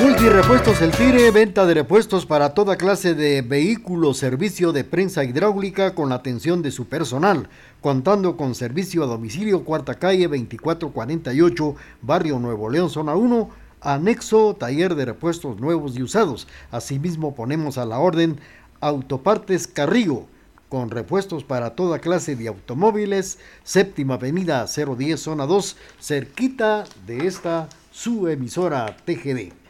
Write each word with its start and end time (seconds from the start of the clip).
Multirepuestos 0.01 0.81
El 0.81 0.93
Tire, 0.93 1.29
venta 1.33 1.67
de 1.67 1.75
repuestos 1.75 2.25
para 2.25 2.55
toda 2.55 2.77
clase 2.77 3.15
de 3.15 3.43
vehículos, 3.43 4.19
servicio 4.19 4.71
de 4.71 4.85
prensa 4.85 5.25
hidráulica 5.25 5.97
con 5.97 6.11
la 6.11 6.15
atención 6.15 6.63
de 6.63 6.71
su 6.71 6.87
personal, 6.87 7.49
contando 7.81 8.37
con 8.37 8.55
servicio 8.55 9.03
a 9.03 9.07
domicilio, 9.07 9.65
cuarta 9.65 9.95
calle 9.95 10.29
2448, 10.29 11.75
barrio 12.03 12.39
Nuevo 12.39 12.71
León, 12.71 12.91
zona 12.91 13.17
1, 13.17 13.51
anexo, 13.81 14.55
taller 14.55 14.95
de 14.95 15.07
repuestos 15.07 15.59
nuevos 15.59 15.97
y 15.97 16.03
usados. 16.05 16.47
Asimismo 16.71 17.35
ponemos 17.35 17.77
a 17.77 17.85
la 17.85 17.99
orden 17.99 18.39
Autopartes 18.81 19.67
Carrillo, 19.67 20.27
con 20.69 20.91
repuestos 20.91 21.43
para 21.43 21.71
toda 21.71 21.99
clase 21.99 22.37
de 22.37 22.47
automóviles, 22.47 23.41
séptima 23.65 24.15
avenida 24.15 24.65
010, 24.67 25.19
zona 25.19 25.45
2, 25.47 25.77
cerquita 25.99 26.85
de 27.05 27.27
esta 27.27 27.69
su 27.91 28.29
emisora 28.29 28.97
TGD. 29.05 29.68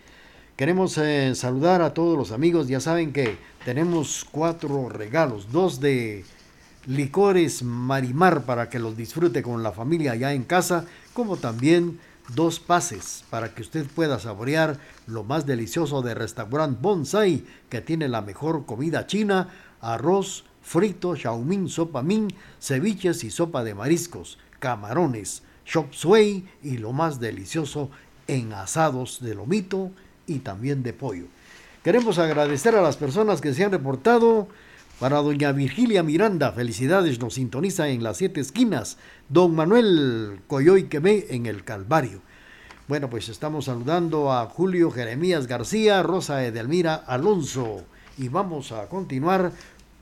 Queremos 0.59 0.99
eh, 0.99 1.37
saludar 1.37 1.83
a 1.83 1.95
todos 1.95 2.19
los 2.19 2.33
amigos. 2.33 2.67
Ya 2.67 2.81
saben 2.81 3.13
que 3.13 3.39
tenemos 3.65 4.27
cuatro 4.29 4.89
regalos. 4.89 5.53
Dos 5.53 5.79
de 5.79 6.25
licores 6.85 7.63
Marimar 7.63 8.43
para 8.43 8.69
que 8.69 8.81
los 8.81 8.97
disfrute 8.97 9.41
con 9.41 9.63
la 9.63 9.71
familia 9.71 10.11
allá 10.11 10.33
en 10.33 10.43
casa. 10.43 10.85
Como 11.13 11.37
también 11.37 12.01
dos 12.35 12.59
pases 12.59 13.23
para 13.31 13.55
que 13.55 13.63
usted 13.63 13.87
pueda 13.87 14.19
saborear 14.19 14.81
lo 15.07 15.23
más 15.23 15.47
delicioso 15.47 16.03
de 16.03 16.15
restaurante 16.15 16.81
Bonsai 16.83 17.45
que 17.69 17.81
tiene 17.81 18.09
la 18.09 18.23
mejor 18.23 18.67
comida 18.67 19.07
china. 19.07 19.51
Arroz, 19.81 20.43
frito, 20.61 21.15
xiaoming, 21.15 21.69
sopa 21.69 22.03
min, 22.03 22.35
ceviches 22.61 23.23
y 23.23 23.31
sopa 23.31 23.63
de 23.63 23.77
mariscos, 23.77 24.41
camarones, 24.59 25.45
chop 25.65 25.93
suey 25.93 26.49
y 26.65 26.79
lo 26.79 26.93
más 26.93 27.21
delicioso 27.21 27.91
en 28.27 28.53
asados 28.53 29.21
de 29.21 29.37
lomito 29.37 29.93
y 30.29 30.39
también 30.39 30.83
de 30.83 30.93
pollo. 30.93 31.25
Queremos 31.83 32.19
agradecer 32.19 32.77
a 32.77 32.83
las 32.83 32.97
personas 32.97 33.41
que 33.41 33.55
se 33.55 33.65
han 33.65 33.73
reportado. 33.73 34.49
Para 35.01 35.19
doña 35.19 35.53
Virgilia 35.53 36.03
Miranda, 36.03 36.51
felicidades, 36.51 37.21
nos 37.21 37.35
sintoniza 37.35 37.89
en 37.89 38.03
las 38.03 38.17
siete 38.17 38.41
esquinas. 38.41 38.99
Don 39.29 39.55
Manuel 39.55 40.41
Coyoy 40.49 40.85
Quemé 40.85 41.27
en 41.31 41.47
el 41.47 41.63
Calvario. 41.63 42.21
Bueno, 42.89 43.09
pues 43.09 43.29
estamos 43.29 43.67
saludando 43.67 44.33
a 44.33 44.47
Julio 44.47 44.91
Jeremías 44.91 45.47
García, 45.47 46.03
Rosa 46.03 46.45
Edelmira 46.45 46.95
Alonso. 46.95 47.85
Y 48.17 48.29
vamos 48.29 48.73
a 48.73 48.89
continuar, 48.89 49.53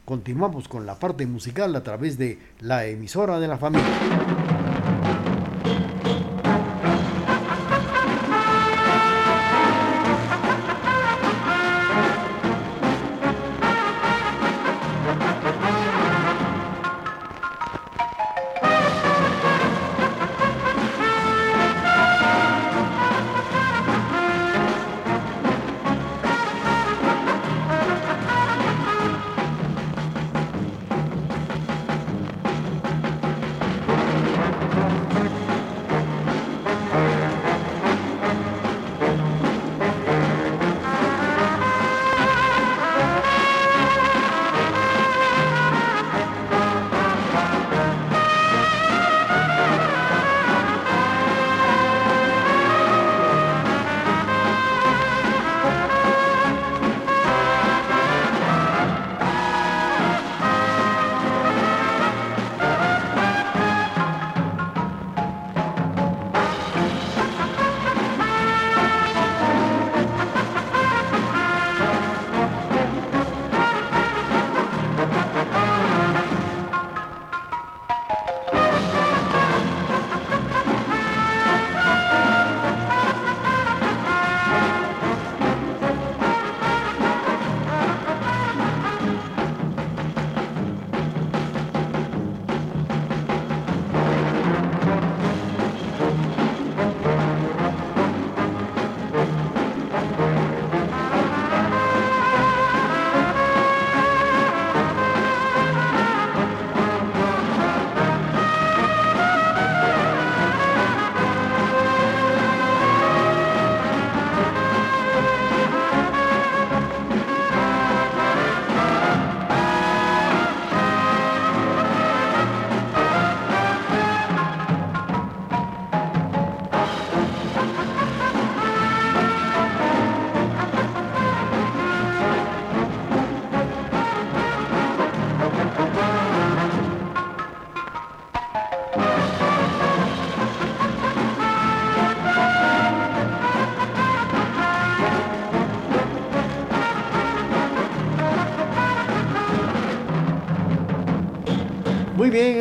continuamos 0.07 0.67
con 0.67 0.87
la 0.87 0.99
parte 0.99 1.27
musical 1.27 1.77
a 1.77 1.83
través 1.83 2.17
de 2.17 2.39
la 2.61 2.87
emisora 2.87 3.39
de 3.39 3.49
la 3.49 3.59
familia. 3.59 4.56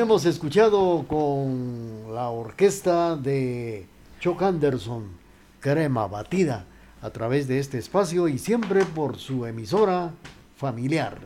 Hemos 0.06 0.25
escuchado 0.28 1.04
con 1.07 2.13
la 2.13 2.30
orquesta 2.30 3.16
de 3.16 3.88
Chuck 4.19 4.40
Anderson, 4.44 5.07
Crema 5.60 6.06
Batida, 6.06 6.68
a 7.02 7.10
través 7.10 7.48
de 7.48 7.57
este 7.57 7.80
espacio 7.80 8.28
y 8.28 8.38
siempre 8.38 8.86
por 8.86 9.18
su 9.18 9.48
emisora 9.48 10.12
familiar. 10.57 11.18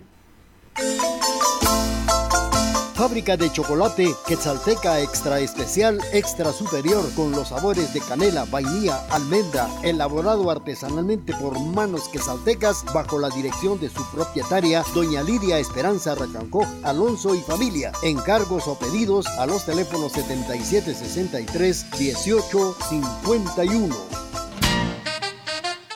Fábrica 3.00 3.38
de 3.38 3.50
chocolate 3.50 4.14
Quetzalteca 4.28 5.00
Extra 5.00 5.40
Especial 5.40 6.02
Extra 6.12 6.52
Superior 6.52 7.10
con 7.16 7.32
los 7.32 7.48
sabores 7.48 7.94
de 7.94 8.02
canela, 8.02 8.44
vainilla, 8.44 9.02
almendra, 9.10 9.70
elaborado 9.84 10.52
artesanalmente 10.52 11.34
por 11.36 11.58
manos 11.58 12.10
quetzaltecas 12.10 12.84
bajo 12.94 13.18
la 13.18 13.30
dirección 13.30 13.80
de 13.80 13.90
su 13.90 14.06
propietaria, 14.12 14.84
doña 14.94 15.24
Lidia 15.24 15.60
Esperanza 15.60 16.14
Racancó, 16.14 16.68
Alonso 16.84 17.36
y 17.36 17.40
familia. 17.40 17.94
Encargos 18.04 18.68
o 18.68 18.78
pedidos 18.78 19.28
a 19.28 19.46
los 19.46 19.66
teléfonos 19.66 20.12
7763 20.12 21.86
1851. 21.98 24.29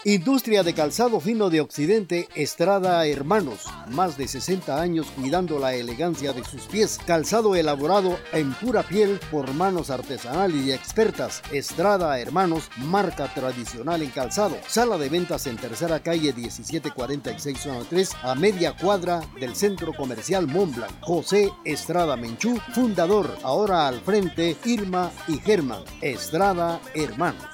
Industria 0.06 0.64
de 0.64 0.74
calzado 0.74 1.22
fino 1.22 1.50
de 1.50 1.62
Occidente, 1.62 2.28
Estrada 2.36 3.08
Hermanos. 3.08 3.62
Más 3.90 4.18
de 4.18 4.28
60 4.28 4.82
años 4.82 5.08
cuidando 5.16 5.60
la 5.60 5.76
elegancia 5.76 6.34
de 6.34 6.44
sus 6.44 6.64
pies. 6.64 7.00
Calzado 7.06 7.56
elaborado 7.56 8.18
en 8.34 8.54
pura 8.54 8.84
piel 8.84 9.18
por 9.32 9.54
manos 9.54 9.90
artesanales 9.90 10.66
y 10.66 10.74
expertas. 10.74 11.42
Estrada 11.54 12.20
Hermanos, 12.20 12.70
marca 12.80 13.34
tradicional 13.34 14.02
en 14.02 14.10
calzado. 14.10 14.58
Sala 14.68 14.98
de 14.98 15.08
ventas 15.08 15.48
en 15.48 15.56
tercera 15.56 16.02
calle 16.02 16.34
1746 16.34 17.70
3 17.90 18.10
a 18.24 18.36
media 18.36 18.76
cuadra 18.76 19.22
del 19.40 19.56
centro 19.56 19.94
comercial 19.94 20.48
Montblanc. 20.48 20.92
José 21.00 21.50
Estrada 21.64 22.18
Menchú, 22.18 22.60
fundador. 22.74 23.38
Ahora 23.42 23.88
al 23.88 24.02
frente 24.02 24.58
Irma 24.66 25.14
y 25.30 25.38
Germán. 25.38 25.84
Estrada 26.02 26.82
Hermanos. 26.94 27.46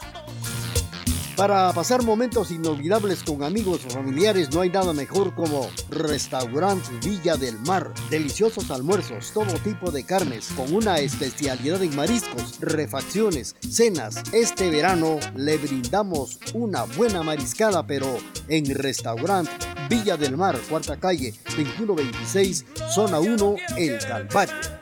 Para 1.40 1.72
pasar 1.72 2.04
momentos 2.04 2.52
inolvidables 2.52 3.24
con 3.24 3.44
amigos 3.44 3.86
o 3.86 3.90
familiares 3.90 4.54
no 4.54 4.60
hay 4.60 4.70
nada 4.70 4.92
mejor 4.92 5.34
como 5.34 5.70
Restaurant 5.90 6.84
Villa 7.02 7.38
del 7.38 7.58
Mar. 7.60 7.94
Deliciosos 8.10 8.70
almuerzos, 8.70 9.32
todo 9.32 9.54
tipo 9.64 9.90
de 9.90 10.04
carnes, 10.04 10.50
con 10.58 10.76
una 10.76 11.00
especialidad 11.00 11.82
en 11.82 11.96
mariscos, 11.96 12.60
refacciones, 12.60 13.56
cenas. 13.62 14.22
Este 14.34 14.70
verano 14.70 15.18
le 15.38 15.56
brindamos 15.56 16.40
una 16.54 16.84
buena 16.84 17.24
mariscada, 17.24 17.88
pero 17.88 18.18
en 18.50 18.76
Restaurant 18.76 19.48
Villa 19.90 20.18
del 20.18 20.36
Mar, 20.36 20.60
cuarta 20.68 21.00
calle, 21.00 21.34
2126, 21.56 22.66
zona 22.94 23.22
1, 23.22 23.56
El 23.78 23.98
Calvario. 24.00 24.79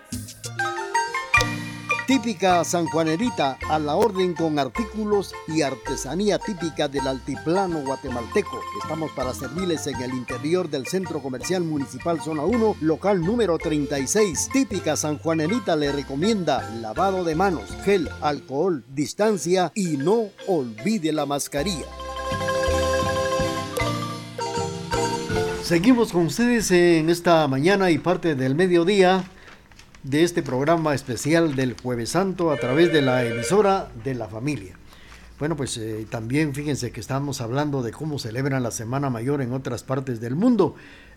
Típica 2.07 2.63
sanjuanerita 2.63 3.57
a 3.69 3.77
la 3.79 3.95
orden 3.95 4.33
con 4.33 4.57
artículos 4.59 5.35
y 5.45 5.61
artesanía 5.61 6.39
típica 6.39 6.87
del 6.87 7.05
altiplano 7.05 7.79
guatemalteco. 7.81 8.61
Estamos 8.81 9.11
para 9.11 9.33
servirles 9.33 9.87
en 9.87 10.01
el 10.01 10.11
interior 10.11 10.69
del 10.69 10.87
Centro 10.87 11.21
Comercial 11.21 11.65
Municipal 11.65 12.21
Zona 12.21 12.45
1, 12.45 12.77
local 12.79 13.19
número 13.19 13.57
36. 13.57 14.47
Típica 14.53 14.95
sanjuanerita 14.95 15.75
le 15.75 15.91
recomienda 15.91 16.69
lavado 16.79 17.25
de 17.25 17.35
manos, 17.35 17.69
gel, 17.83 18.09
alcohol, 18.21 18.85
distancia 18.87 19.73
y 19.75 19.97
no 19.97 20.29
olvide 20.47 21.11
la 21.11 21.25
mascarilla. 21.25 21.87
Seguimos 25.61 26.13
con 26.13 26.27
ustedes 26.27 26.71
en 26.71 27.09
esta 27.09 27.45
mañana 27.49 27.91
y 27.91 27.97
parte 27.97 28.35
del 28.35 28.55
mediodía 28.55 29.25
de 30.07 30.23
este 30.23 30.41
programa 30.41 30.95
especial 30.95 31.57
del 31.57 31.75
Jueves 31.81 32.11
Santo 32.11 32.51
a 32.51 32.57
través 32.57 32.93
de 32.93 33.01
la 33.01 33.25
emisora 33.25 33.91
de 34.05 34.15
la 34.15 34.29
familia. 34.29 34.77
Bueno, 35.37 35.57
pues 35.57 35.75
eh, 35.75 36.07
también 36.09 36.55
fíjense 36.55 36.91
que 36.91 37.01
estamos 37.01 37.41
hablando 37.41 37.83
de 37.83 37.91
cómo 37.91 38.17
celebran 38.17 38.63
la 38.63 38.71
Semana 38.71 39.09
Mayor 39.09 39.41
en 39.41 39.51
otras 39.51 39.83
partes 39.83 40.21
del 40.21 40.33
mundo. 40.33 40.75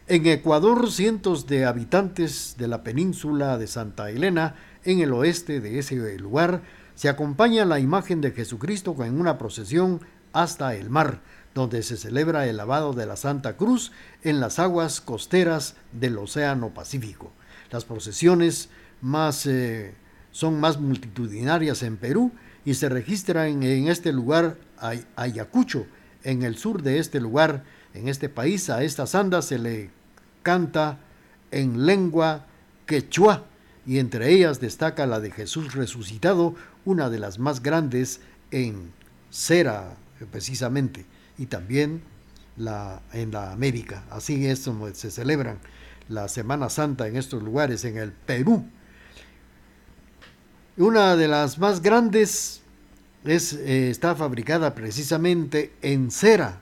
En 0.08 0.26
Ecuador, 0.26 0.90
cientos 0.90 1.46
de 1.46 1.66
habitantes 1.66 2.56
de 2.58 2.66
la 2.66 2.82
península 2.82 3.58
de 3.58 3.68
Santa 3.68 4.10
Elena, 4.10 4.56
en 4.84 4.98
el 4.98 5.12
oeste 5.12 5.60
de 5.60 5.78
ese 5.78 6.18
lugar, 6.18 6.62
se 6.96 7.08
acompaña 7.08 7.64
la 7.64 7.78
imagen 7.78 8.20
de 8.20 8.32
Jesucristo 8.32 8.96
en 9.04 9.20
una 9.20 9.38
procesión 9.38 10.00
hasta 10.32 10.74
el 10.74 10.90
mar, 10.90 11.20
donde 11.54 11.84
se 11.84 11.96
celebra 11.96 12.48
el 12.48 12.56
lavado 12.56 12.92
de 12.92 13.06
la 13.06 13.14
Santa 13.14 13.56
Cruz 13.56 13.92
en 14.24 14.40
las 14.40 14.58
aguas 14.58 15.00
costeras 15.00 15.76
del 15.92 16.18
Océano 16.18 16.74
Pacífico. 16.74 17.32
Las 17.70 17.84
procesiones 17.84 18.68
más, 19.00 19.46
eh, 19.46 19.94
son 20.30 20.60
más 20.60 20.78
multitudinarias 20.78 21.82
en 21.82 21.96
Perú 21.96 22.32
y 22.64 22.74
se 22.74 22.88
registran 22.88 23.62
en, 23.62 23.88
este 23.88 24.12
lugar 24.12 24.58
Ayacucho, 25.16 25.86
en 26.24 26.42
el 26.42 26.56
sur 26.56 26.82
de 26.82 26.98
este 26.98 27.20
lugar, 27.20 27.64
en 27.94 28.08
este 28.08 28.28
país, 28.28 28.70
a 28.70 28.82
estas 28.82 29.14
andas 29.14 29.46
se 29.46 29.58
le 29.58 29.90
canta 30.42 30.98
en 31.50 31.86
lengua 31.86 32.46
quechua 32.86 33.44
y 33.86 33.98
entre 33.98 34.30
ellas 34.30 34.60
destaca 34.60 35.06
la 35.06 35.20
de 35.20 35.30
Jesús 35.30 35.74
resucitado, 35.74 36.54
una 36.84 37.10
de 37.10 37.18
las 37.18 37.38
más 37.38 37.62
grandes 37.62 38.20
en 38.50 38.92
Cera 39.30 39.96
precisamente 40.30 41.06
y 41.38 41.46
también 41.46 42.02
la, 42.56 43.02
en 43.12 43.32
la 43.32 43.52
América. 43.52 44.04
Así 44.10 44.46
es 44.46 44.60
como 44.60 44.92
se 44.94 45.10
celebran 45.10 45.58
la 46.08 46.28
Semana 46.28 46.68
Santa 46.68 47.08
en 47.08 47.16
estos 47.16 47.42
lugares, 47.42 47.84
en 47.84 47.96
el 47.96 48.12
Perú. 48.12 48.66
Una 50.80 51.14
de 51.14 51.28
las 51.28 51.58
más 51.58 51.82
grandes 51.82 52.62
es, 53.26 53.52
eh, 53.52 53.90
está 53.90 54.14
fabricada 54.14 54.74
precisamente 54.74 55.74
en 55.82 56.10
cera 56.10 56.58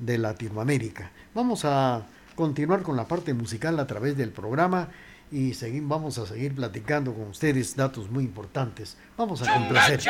de 0.00 0.18
Latinoamérica. 0.18 1.12
Vamos 1.32 1.64
a 1.64 2.02
continuar 2.34 2.82
con 2.82 2.96
la 2.96 3.06
parte 3.06 3.34
musical 3.34 3.78
a 3.78 3.86
través 3.86 4.16
del 4.16 4.30
programa 4.30 4.88
y 5.30 5.54
seguimos, 5.54 5.90
vamos 5.90 6.18
a 6.18 6.26
seguir 6.26 6.56
platicando 6.56 7.14
con 7.14 7.28
ustedes 7.28 7.76
datos 7.76 8.10
muy 8.10 8.24
importantes. 8.24 8.96
Vamos 9.16 9.42
a 9.42 9.54
complacer. 9.54 10.00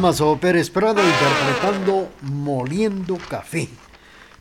Damaso 0.00 0.38
Pérez 0.40 0.70
Prado 0.70 1.02
interpretando 1.02 2.08
Moliendo 2.22 3.18
Café. 3.28 3.68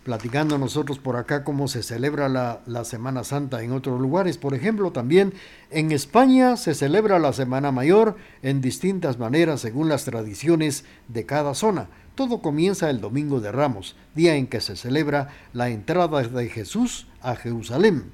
Platicando 0.05 0.57
nosotros 0.57 0.99
por 0.99 1.17
acá 1.17 1.43
cómo 1.43 1.67
se 1.67 1.83
celebra 1.83 2.29
la, 2.29 2.61
la, 2.65 2.85
Semana 2.85 3.25
Santa 3.25 3.61
en 3.61 3.73
otros 3.73 3.99
lugares. 3.99 4.37
Por 4.37 4.53
ejemplo, 4.53 4.93
también 4.93 5.33
en 5.69 5.91
España 5.91 6.55
se 6.55 6.73
celebra 6.75 7.19
la 7.19 7.33
Semana 7.33 7.73
Mayor 7.73 8.15
en 8.41 8.61
distintas 8.61 9.19
maneras 9.19 9.59
según 9.59 9.89
las 9.89 10.05
tradiciones 10.05 10.85
de 11.09 11.25
cada 11.25 11.53
zona. 11.53 11.89
Todo 12.15 12.41
comienza 12.41 12.89
el 12.89 13.01
Domingo 13.01 13.41
de 13.41 13.51
Ramos, 13.51 13.97
día 14.15 14.35
en 14.35 14.47
que 14.47 14.61
se 14.61 14.77
celebra 14.77 15.27
la 15.51 15.67
entrada 15.67 16.23
de 16.23 16.47
Jesús 16.47 17.07
a 17.21 17.35
Jerusalén. 17.35 18.13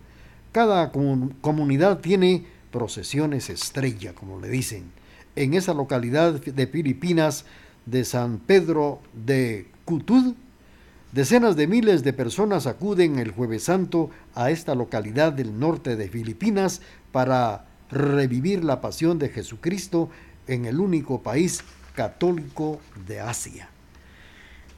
Cada 0.52 0.92
comunidad 0.92 2.00
tiene 2.00 2.48
procesiones 2.72 3.52
estrella, 3.52 4.16
como 4.16 4.40
le 4.40 4.50
dicen 4.50 5.05
en 5.36 5.54
esa 5.54 5.74
localidad 5.74 6.34
de 6.34 6.68
Filipinas 6.68 7.46
de 7.86 8.06
San 8.06 8.40
Pedro 8.40 9.00
de 9.14 9.68
Cutud, 9.86 10.36
decenas 11.12 11.56
de 11.56 11.68
miles 11.68 12.04
de 12.04 12.14
personas 12.14 12.68
acuden 12.68 13.20
el 13.20 13.32
jueves 13.32 13.64
santo 13.64 14.10
a 14.34 14.52
esta 14.52 14.76
localidad 14.76 15.34
del 15.34 15.60
norte 15.60 15.96
de 15.96 16.10
Filipinas 16.10 16.82
para 17.12 17.66
revivir 17.92 18.64
la 18.64 18.82
pasión 18.82 19.20
de 19.20 19.30
Jesucristo 19.30 20.10
en 20.48 20.66
el 20.66 20.80
único 20.80 21.22
país 21.22 21.64
católico 21.94 22.80
de 23.08 23.20
Asia. 23.20 23.70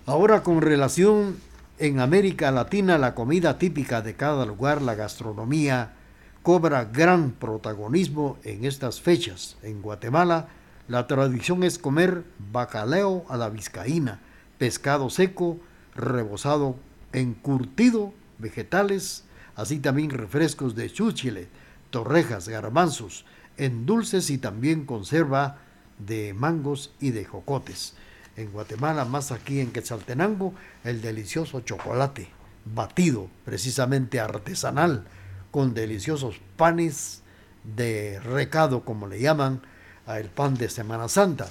Ahora 0.05 0.43
con 0.43 0.61
relación 0.61 1.37
en 1.79 1.99
América 1.99 2.51
Latina, 2.51 2.97
la 2.97 3.13
comida 3.13 3.57
típica 3.57 4.01
de 4.01 4.15
cada 4.15 4.45
lugar, 4.45 4.81
la 4.81 4.95
gastronomía, 4.95 5.93
cobra 6.47 6.85
gran 6.85 7.31
protagonismo 7.31 8.37
en 8.45 8.63
estas 8.63 9.01
fechas. 9.01 9.57
En 9.63 9.81
Guatemala, 9.81 10.47
la 10.87 11.05
tradición 11.05 11.61
es 11.65 11.77
comer 11.77 12.23
bacalao 12.53 13.25
a 13.27 13.35
la 13.35 13.49
vizcaína, 13.49 14.21
pescado 14.57 15.09
seco, 15.09 15.59
rebozado, 15.93 16.77
encurtido, 17.11 18.13
vegetales, 18.37 19.25
así 19.57 19.79
también 19.79 20.09
refrescos 20.09 20.73
de 20.73 20.89
chúchile, 20.89 21.49
torrejas, 21.89 22.47
garbanzos, 22.47 23.25
en 23.57 23.85
dulces 23.85 24.29
y 24.29 24.37
también 24.37 24.85
conserva 24.85 25.57
de 25.99 26.33
mangos 26.33 26.93
y 27.01 27.11
de 27.11 27.25
jocotes. 27.25 27.95
En 28.37 28.53
Guatemala, 28.53 29.03
más 29.03 29.33
aquí 29.33 29.59
en 29.59 29.73
Quetzaltenango, 29.73 30.53
el 30.85 31.01
delicioso 31.01 31.59
chocolate, 31.59 32.29
batido, 32.63 33.27
precisamente 33.43 34.21
artesanal, 34.21 35.03
con 35.57 35.73
deliciosos 35.73 36.35
panes 36.55 37.23
de 37.63 38.19
recado, 38.19 38.85
como 38.85 39.07
le 39.07 39.19
llaman, 39.19 39.63
a 40.05 40.19
el 40.19 40.29
pan 40.29 40.53
de 40.53 40.69
Semana 40.69 41.09
Santa. 41.09 41.47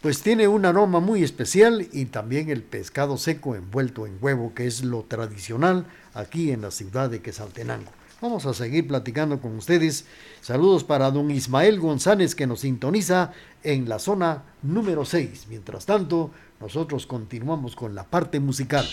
Pues 0.00 0.22
tiene 0.22 0.46
un 0.46 0.64
aroma 0.64 1.00
muy 1.00 1.24
especial 1.24 1.88
y 1.90 2.04
también 2.04 2.50
el 2.50 2.62
pescado 2.62 3.16
seco 3.16 3.56
envuelto 3.56 4.06
en 4.06 4.18
huevo, 4.20 4.54
que 4.54 4.68
es 4.68 4.84
lo 4.84 5.02
tradicional 5.02 5.86
aquí 6.14 6.52
en 6.52 6.62
la 6.62 6.70
ciudad 6.70 7.10
de 7.10 7.20
Quesaltenango. 7.20 7.90
Vamos 8.20 8.46
a 8.46 8.54
seguir 8.54 8.86
platicando 8.86 9.40
con 9.40 9.56
ustedes. 9.56 10.04
Saludos 10.40 10.84
para 10.84 11.10
don 11.10 11.32
Ismael 11.32 11.80
González 11.80 12.36
que 12.36 12.46
nos 12.46 12.60
sintoniza 12.60 13.32
en 13.64 13.88
la 13.88 13.98
zona 13.98 14.44
número 14.62 15.04
6. 15.04 15.46
Mientras 15.50 15.84
tanto, 15.84 16.30
nosotros 16.60 17.08
continuamos 17.08 17.74
con 17.74 17.96
la 17.96 18.04
parte 18.04 18.38
musical. 18.38 18.86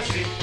country. 0.00 0.39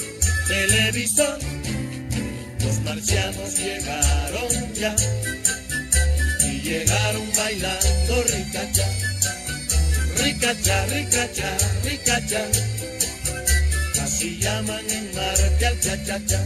televisor. 0.49 1.39
Los 2.65 2.81
marcianos 2.81 3.57
llegaron 3.59 4.75
ya 4.75 4.97
y 6.45 6.61
llegaron 6.61 7.33
bailando 7.37 8.23
ricacha, 8.25 8.89
ricacha, 10.23 10.87
ricacha, 10.87 11.57
ricacha. 11.85 12.43
Así 14.03 14.39
llaman 14.41 14.91
en 14.91 15.15
Marte 15.15 15.67
al 15.67 15.81
cha-cha-cha. 15.81 16.45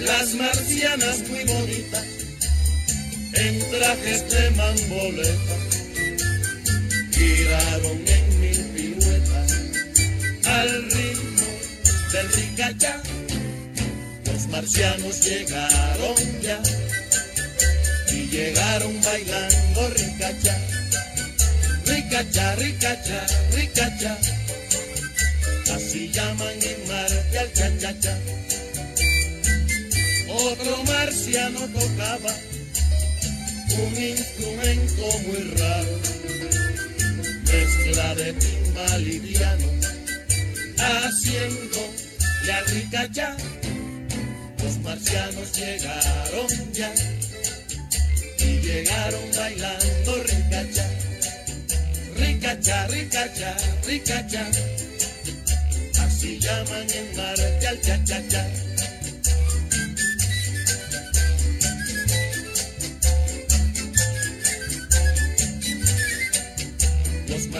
Las 0.00 0.34
marcianas 0.34 1.18
muy 1.28 1.44
bonitas, 1.44 2.04
en 3.34 3.58
trajes 3.70 4.30
de 4.30 4.50
mamboleta, 4.50 5.56
giraron 7.12 7.98
en 8.06 8.40
mil 8.40 8.64
piruetas 8.74 9.52
al 10.46 10.90
ritmo 10.90 11.46
del 12.12 12.32
ricachá. 12.32 13.02
Los 14.26 14.46
marcianos 14.48 15.20
llegaron 15.22 16.16
ya 16.42 16.60
y 18.12 18.28
llegaron 18.28 19.00
bailando 19.02 19.90
ricacha, 19.90 20.58
ricacha, 21.86 22.54
ricacha, 22.56 23.26
ricacha. 23.54 24.18
Así 25.74 26.10
llaman 26.10 26.58
en 26.62 26.88
Marte 26.88 27.38
al 27.38 27.52
cha-cha-cha. 27.52 28.18
Otro 30.28 30.82
marciano 30.84 31.60
tocaba 31.68 32.34
un 33.78 34.02
instrumento 34.02 35.18
muy 35.26 35.50
raro, 35.56 35.98
mezcla 37.44 38.14
de 38.14 38.32
timbal 38.32 39.08
y 39.08 39.20
piano, 39.20 39.66
haciendo 40.78 41.78
la 42.46 42.60
ricacha. 42.62 43.36
Los 44.62 44.78
marcianos 44.78 45.52
llegaron 45.56 46.72
ya 46.72 46.92
y 48.38 48.60
llegaron 48.60 49.30
bailando 49.36 50.24
ricacha, 50.24 50.88
ricacha, 52.16 52.86
ricacha, 52.88 53.56
ricacha. 53.86 54.50
Así 56.00 56.38
llaman 56.38 56.86
en 56.90 57.16
Marte 57.16 57.66
al 57.66 57.80
cha-cha-cha. 57.80 58.46
Los 58.48 58.69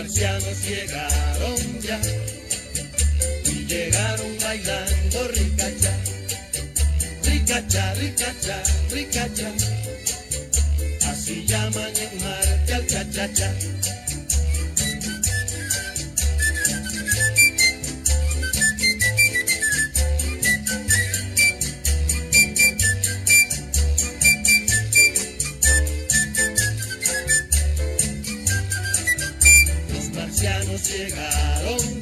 marcianos 0.00 0.62
llegaron 0.66 1.80
ya 1.82 2.00
y 3.44 3.66
llegaron 3.66 4.38
bailando 4.42 5.28
ricacha, 5.28 5.92
ricacha, 7.24 7.94
ricacha, 7.94 8.62
ricacha. 8.90 9.52
Así 11.06 11.44
llaman 11.46 11.92
en 11.96 12.24
Marte 12.24 12.74
al 12.74 12.86
cha-cha-cha. 12.86 13.79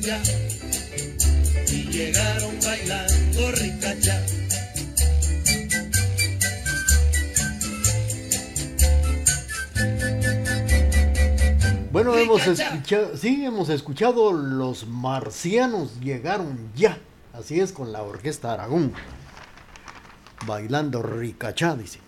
Ya 0.08 0.22
y 1.70 1.82
llegaron 1.90 2.58
bailando 2.64 3.52
ricacha. 3.52 4.24
Bueno, 11.92 12.16
hemos 12.16 12.46
escuchado, 12.46 13.16
sí, 13.18 13.44
hemos 13.44 13.68
escuchado 13.68 14.32
Los 14.32 14.86
Marcianos 14.86 16.00
llegaron 16.00 16.70
ya. 16.74 16.98
Así 17.34 17.60
es 17.60 17.72
con 17.72 17.92
la 17.92 18.02
Orquesta 18.02 18.54
Aragón. 18.54 18.94
Bailando 20.46 21.02
ricachá, 21.02 21.76
dice. 21.76 22.07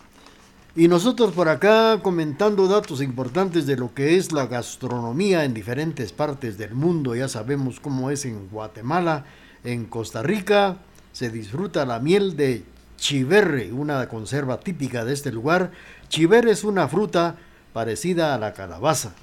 Y 0.77 0.87
nosotros 0.87 1.33
por 1.33 1.49
acá 1.49 1.99
comentando 2.01 2.69
datos 2.69 3.03
importantes 3.03 3.67
de 3.67 3.77
lo 3.77 3.93
que 3.93 4.17
es 4.17 4.31
la 4.31 4.47
gastronomía 4.47 5.45
en 5.45 5.53
diferentes 5.53 6.13
partes 6.13 6.59
del 6.59 6.75
mundo. 6.75 7.17
Ya 7.17 7.27
sabemos 7.27 7.81
cómo 7.81 8.13
es 8.13 8.25
en 8.25 8.49
Guatemala, 8.49 9.25
en 9.65 9.87
Costa 9.87 10.23
Rica. 10.23 10.77
Se 11.11 11.29
disfruta 11.29 11.85
la 11.85 11.99
miel 11.99 12.37
de 12.37 12.63
chiverre, 12.97 13.73
una 13.73 14.09
conserva 14.09 14.61
típica 14.61 15.05
de 15.05 15.13
este 15.13 15.33
lugar. 15.33 15.73
Chiverre 16.09 16.53
es 16.53 16.63
una 16.63 16.87
fruta 16.87 17.37
parecida 17.73 18.33
a 18.33 18.39
la 18.39 18.53
calabaza. 18.53 19.15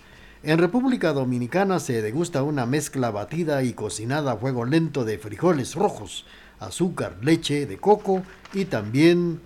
En 0.44 0.58
República 0.58 1.14
Dominicana 1.14 1.80
se 1.80 2.02
degusta 2.02 2.44
una 2.44 2.66
mezcla 2.66 3.10
batida 3.10 3.64
y 3.64 3.72
cocinada 3.72 4.34
a 4.34 4.38
fuego 4.38 4.66
lento 4.66 5.06
de 5.06 5.18
frijoles 5.18 5.76
rojos, 5.76 6.26
azúcar, 6.60 7.16
leche 7.22 7.66
de 7.66 7.78
coco 7.78 8.22
y 8.54 8.66
también 8.66 9.40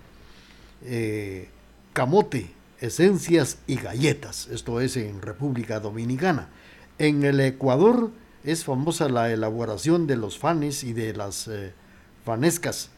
eh, 0.84 1.48
camote, 1.92 2.50
esencias 2.80 3.58
y 3.66 3.76
galletas. 3.76 4.48
Esto 4.48 4.80
es 4.80 4.96
en 4.96 5.22
República 5.22 5.80
Dominicana. 5.80 6.48
En 6.98 7.24
el 7.24 7.40
Ecuador 7.40 8.10
es 8.44 8.64
famosa 8.64 9.08
la 9.08 9.30
elaboración 9.30 10.06
de 10.06 10.16
los 10.16 10.38
fanes 10.38 10.84
y 10.84 10.92
de 10.92 11.12
las 11.14 11.48
eh, 11.48 11.72
fanescas, 12.24 12.90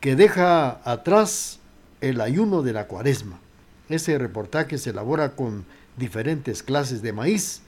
que 0.00 0.14
deja 0.16 0.80
atrás 0.90 1.58
el 2.00 2.20
ayuno 2.20 2.62
de 2.62 2.72
la 2.72 2.86
cuaresma. 2.86 3.40
Ese 3.88 4.18
reportaje 4.18 4.78
se 4.78 4.90
elabora 4.90 5.34
con 5.34 5.64
diferentes 5.96 6.62
clases 6.62 7.02
de 7.02 7.12
maíz, 7.12 7.62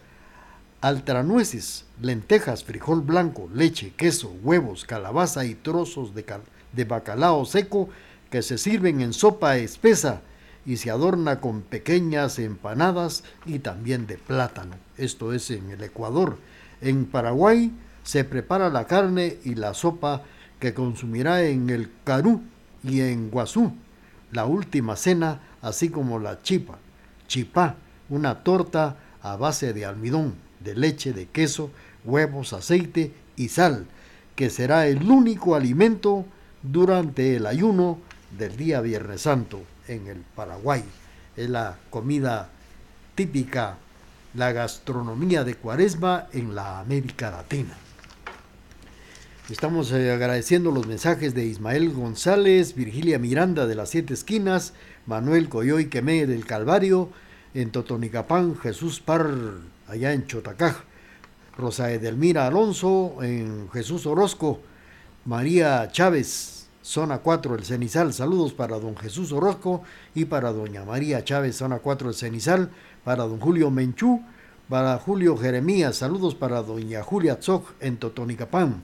altranueces, 0.80 1.84
lentejas, 2.00 2.64
frijol 2.64 3.00
blanco, 3.02 3.48
leche, 3.52 3.92
queso, 3.96 4.32
huevos, 4.42 4.84
calabaza 4.84 5.44
y 5.44 5.54
trozos 5.54 6.14
de, 6.14 6.24
cal- 6.24 6.42
de 6.72 6.84
bacalao 6.84 7.44
seco 7.44 7.88
que 8.30 8.42
se 8.42 8.58
sirven 8.58 9.00
en 9.00 9.12
sopa 9.12 9.56
espesa 9.56 10.22
y 10.66 10.76
se 10.76 10.90
adorna 10.90 11.40
con 11.40 11.62
pequeñas 11.62 12.38
empanadas 12.38 13.24
y 13.46 13.60
también 13.60 14.06
de 14.06 14.18
plátano. 14.18 14.76
Esto 14.96 15.32
es 15.32 15.50
en 15.50 15.70
el 15.70 15.82
Ecuador. 15.82 16.38
En 16.80 17.06
Paraguay 17.06 17.72
se 18.02 18.24
prepara 18.24 18.68
la 18.70 18.86
carne 18.86 19.38
y 19.44 19.54
la 19.54 19.74
sopa 19.74 20.22
que 20.58 20.74
consumirá 20.74 21.42
en 21.42 21.70
el 21.70 21.90
Carú 22.04 22.42
y 22.82 23.00
en 23.00 23.30
Guazú, 23.30 23.72
la 24.32 24.44
última 24.46 24.96
cena, 24.96 25.40
así 25.62 25.88
como 25.88 26.18
la 26.18 26.42
chipa, 26.42 26.78
chipá, 27.26 27.76
una 28.08 28.42
torta 28.42 28.96
a 29.22 29.36
base 29.36 29.72
de 29.72 29.84
almidón, 29.84 30.34
de 30.60 30.74
leche, 30.74 31.12
de 31.12 31.26
queso, 31.26 31.70
huevos, 32.04 32.52
aceite 32.52 33.12
y 33.36 33.48
sal, 33.48 33.86
que 34.34 34.50
será 34.50 34.86
el 34.86 35.10
único 35.10 35.54
alimento 35.54 36.24
durante 36.62 37.36
el 37.36 37.46
ayuno 37.46 37.98
del 38.36 38.56
día 38.56 38.80
Viernes 38.80 39.22
Santo 39.22 39.62
en 39.90 40.06
el 40.06 40.18
Paraguay. 40.34 40.82
Es 41.36 41.50
la 41.50 41.78
comida 41.90 42.48
típica, 43.14 43.76
la 44.34 44.52
gastronomía 44.52 45.44
de 45.44 45.56
Cuaresma 45.56 46.28
en 46.32 46.54
la 46.54 46.80
América 46.80 47.30
Latina. 47.30 47.76
Estamos 49.50 49.90
eh, 49.90 50.12
agradeciendo 50.12 50.70
los 50.70 50.86
mensajes 50.86 51.34
de 51.34 51.44
Ismael 51.44 51.92
González, 51.92 52.76
Virgilia 52.76 53.18
Miranda 53.18 53.66
de 53.66 53.74
las 53.74 53.90
Siete 53.90 54.14
Esquinas, 54.14 54.74
Manuel 55.06 55.48
Coyoy 55.48 55.86
Quemé 55.86 56.26
del 56.26 56.46
Calvario, 56.46 57.10
en 57.52 57.72
Totonicapán, 57.72 58.56
Jesús 58.56 59.00
Par, 59.00 59.28
allá 59.88 60.12
en 60.12 60.28
Chotacaj, 60.28 60.76
Rosa 61.58 61.90
Edelmira 61.90 62.46
Alonso, 62.46 63.16
en 63.22 63.68
Jesús 63.72 64.06
Orozco, 64.06 64.60
María 65.24 65.88
Chávez, 65.90 66.59
zona 66.82 67.18
4, 67.18 67.54
el 67.54 67.64
Cenizal. 67.64 68.12
Saludos 68.12 68.52
para 68.52 68.78
don 68.78 68.96
Jesús 68.96 69.32
Orozco 69.32 69.82
y 70.14 70.26
para 70.26 70.52
doña 70.52 70.84
María 70.84 71.24
Chávez, 71.24 71.56
zona 71.56 71.78
4, 71.78 72.08
el 72.08 72.14
Cenizal, 72.14 72.70
para 73.04 73.24
don 73.24 73.40
Julio 73.40 73.70
Menchú, 73.70 74.22
para 74.68 74.98
Julio 74.98 75.36
Jeremías. 75.36 75.96
Saludos 75.96 76.34
para 76.34 76.62
doña 76.62 77.02
Julia 77.02 77.38
Tzog 77.38 77.64
en 77.80 77.96
Totonicapán. 77.96 78.82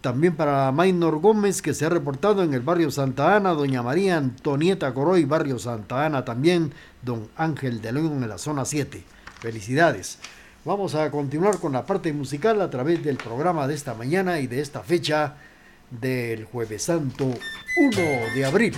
También 0.00 0.34
para 0.34 0.72
Maynor 0.72 1.20
Gómez, 1.20 1.60
que 1.60 1.74
se 1.74 1.84
ha 1.84 1.90
reportado 1.90 2.42
en 2.42 2.54
el 2.54 2.60
barrio 2.60 2.90
Santa 2.90 3.36
Ana, 3.36 3.50
doña 3.50 3.82
María 3.82 4.16
Antonieta 4.16 4.94
Coroy, 4.94 5.26
barrio 5.26 5.58
Santa 5.58 6.06
Ana 6.06 6.24
también, 6.24 6.72
don 7.02 7.28
Ángel 7.36 7.82
de 7.82 7.92
León 7.92 8.22
en 8.22 8.28
la 8.28 8.38
zona 8.38 8.64
7. 8.64 9.04
Felicidades. 9.40 10.18
Vamos 10.64 10.94
a 10.94 11.10
continuar 11.10 11.58
con 11.58 11.72
la 11.72 11.84
parte 11.84 12.12
musical 12.12 12.60
a 12.62 12.70
través 12.70 13.02
del 13.04 13.16
programa 13.16 13.66
de 13.66 13.74
esta 13.74 13.94
mañana 13.94 14.40
y 14.40 14.46
de 14.46 14.60
esta 14.60 14.80
fecha 14.80 15.36
del 15.90 16.44
jueves 16.44 16.84
santo 16.84 17.24
1 17.24 18.34
de 18.34 18.44
abril. 18.44 18.74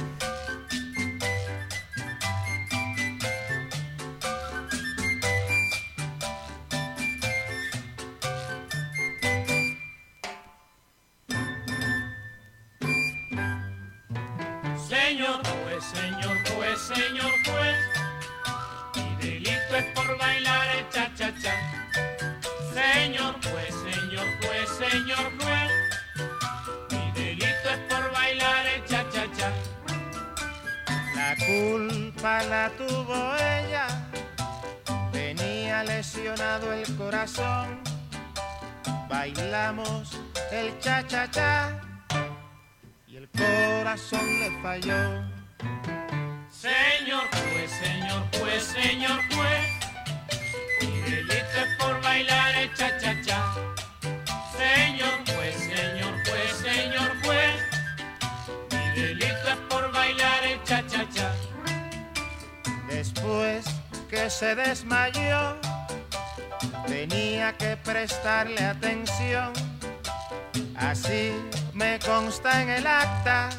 consta 72.05 72.63
en 72.63 72.71
el 72.71 72.87
acta, 72.87 73.51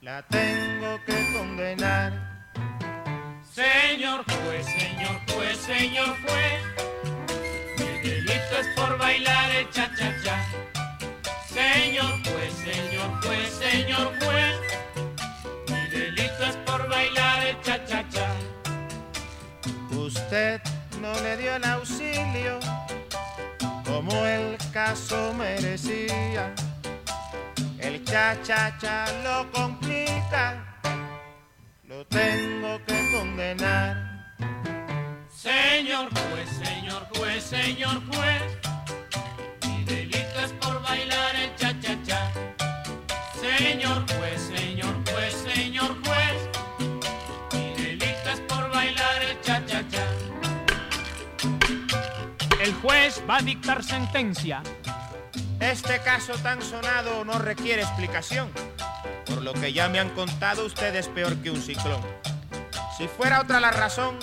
la 0.00 0.22
tengo 0.22 0.98
que 1.06 1.32
condenar. 1.32 2.12
Señor 3.52 4.24
juez, 4.24 4.66
señor 4.66 5.20
juez, 5.32 5.58
señor 5.58 6.16
juez, 6.22 6.62
Mi 7.78 8.08
delito 8.08 8.56
es 8.60 8.68
por 8.76 8.98
bailar 8.98 9.50
el 9.50 9.70
cha-cha-cha. 9.70 10.44
Señor 11.48 12.12
juez, 12.24 12.52
señor 12.54 13.24
juez, 13.24 13.52
señor 13.52 14.12
juez, 14.20 14.56
mi 15.68 15.90
delito 15.90 16.44
es 16.44 16.56
por 16.56 16.88
bailar 16.88 17.46
el 17.46 17.60
cha-cha-cha. 17.60 18.28
Usted 19.90 20.60
no 21.00 21.12
le 21.20 21.36
dio 21.36 21.56
el 21.56 21.64
auxilio 21.64 22.58
como 23.84 24.24
el 24.26 24.56
caso 24.72 25.34
merecía 25.34 26.54
cha-cha 28.10 29.06
lo 29.22 29.50
complica, 29.52 30.64
lo 31.84 32.04
tengo 32.06 32.80
que 32.84 33.12
condenar. 33.12 33.96
Señor 35.28 36.08
juez, 36.10 36.48
señor 36.64 37.06
juez, 37.14 37.44
señor 37.44 38.02
juez, 38.12 38.42
mi 39.66 39.84
delito 39.84 40.40
es 40.44 40.52
por 40.60 40.82
bailar 40.82 41.36
el 41.36 41.54
cha-cha-cha. 41.54 42.32
Señor 43.40 44.04
juez, 44.12 44.40
señor 44.56 44.94
juez, 45.10 45.34
señor 45.54 45.96
juez, 46.04 46.48
mi 47.52 47.82
delito 47.82 48.30
es 48.30 48.40
por 48.40 48.70
bailar 48.70 49.22
el 49.22 49.40
cha-cha-cha. 49.40 50.06
El 52.60 52.74
juez 52.74 53.22
va 53.28 53.36
a 53.36 53.42
dictar 53.42 53.82
sentencia 53.84 54.62
este 55.60 56.00
caso 56.00 56.32
tan 56.42 56.62
sonado 56.62 57.24
no 57.24 57.38
requiere 57.38 57.82
explicación. 57.82 58.50
Por 59.26 59.42
lo 59.42 59.52
que 59.52 59.72
ya 59.72 59.88
me 59.88 60.00
han 60.00 60.10
contado, 60.10 60.66
usted 60.66 60.94
es 60.96 61.08
peor 61.08 61.36
que 61.36 61.50
un 61.50 61.60
ciclón. 61.60 62.02
Si 62.96 63.06
fuera 63.06 63.40
otra 63.40 63.60
la 63.60 63.70
razón, 63.70 64.18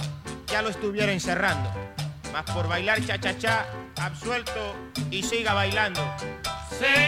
ya 0.47 0.61
lo 0.61 0.69
estuviera 0.69 1.11
encerrando. 1.11 1.71
Mas 2.33 2.43
por 2.51 2.67
bailar 2.67 3.03
cha-cha-cha, 3.05 3.65
absuelto 4.01 4.75
y 5.09 5.23
siga 5.23 5.53
bailando. 5.53 6.01
Señor 6.77 7.06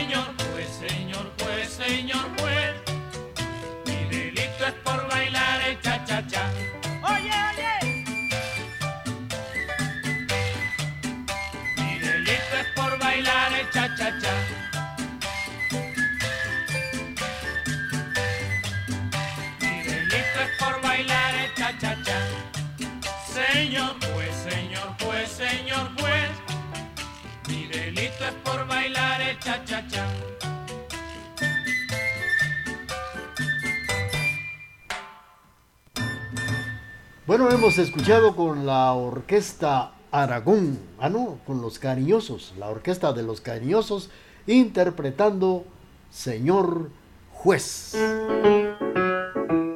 Bueno, 37.30 37.52
hemos 37.52 37.78
escuchado 37.78 38.36
con 38.36 38.66
la 38.66 38.92
orquesta 38.94 39.92
Aragón, 40.10 40.80
ah 40.98 41.10
no, 41.10 41.38
con 41.46 41.62
los 41.62 41.78
cariñosos, 41.78 42.56
la 42.58 42.70
orquesta 42.70 43.14
de 43.14 43.22
los 43.22 43.40
cariñosos, 43.40 44.10
interpretando 44.48 45.64
Señor 46.10 46.90
Juez. 47.32 47.96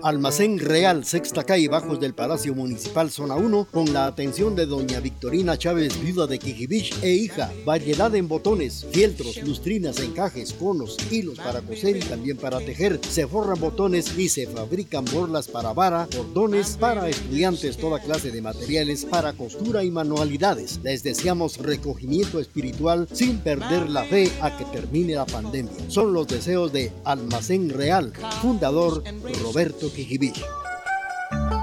Almacén 0.03 0.59
Real, 0.59 1.05
sexta 1.05 1.45
calle, 1.45 1.69
bajos 1.69 1.97
del 1.97 2.13
Palacio 2.13 2.53
Municipal, 2.53 3.09
zona 3.09 3.35
1, 3.35 3.69
con 3.71 3.93
la 3.93 4.05
atención 4.05 4.53
de 4.53 4.65
doña 4.65 4.99
Victorina 4.99 5.57
Chávez, 5.57 5.97
viuda 6.03 6.27
de 6.27 6.39
Quijibich 6.39 6.93
e 7.01 7.11
hija. 7.11 7.49
Variedad 7.63 8.13
en 8.13 8.27
botones, 8.27 8.85
fieltros, 8.91 9.41
lustrinas, 9.43 10.01
encajes, 10.01 10.51
conos, 10.51 10.97
hilos 11.09 11.37
para 11.37 11.61
coser 11.61 11.95
y 11.95 12.01
también 12.01 12.35
para 12.35 12.59
tejer. 12.59 12.99
Se 13.09 13.27
forran 13.27 13.61
botones 13.61 14.17
y 14.17 14.27
se 14.27 14.45
fabrican 14.45 15.05
borlas 15.05 15.47
para 15.47 15.71
vara, 15.71 16.05
cordones 16.13 16.75
para 16.77 17.07
estudiantes, 17.07 17.77
toda 17.77 18.01
clase 18.01 18.29
de 18.29 18.41
materiales 18.41 19.05
para 19.05 19.31
costura 19.31 19.85
y 19.85 19.91
manualidades. 19.91 20.81
Les 20.83 21.03
deseamos 21.03 21.59
recogimiento 21.59 22.41
espiritual 22.41 23.07
sin 23.13 23.37
perder 23.37 23.89
la 23.89 24.03
fe 24.03 24.29
a 24.41 24.57
que 24.57 24.65
termine 24.65 25.15
la 25.15 25.25
pandemia. 25.25 25.71
Son 25.87 26.11
los 26.11 26.27
deseos 26.27 26.73
de 26.73 26.91
Almacén 27.05 27.69
Real, 27.69 28.11
fundador 28.41 29.01
Roberto 29.41 29.92
Kikibich. 29.95 30.62